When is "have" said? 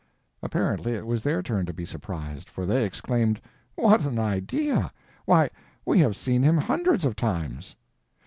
5.99-6.15